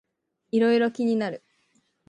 [0.49, 1.43] いろいろ気になる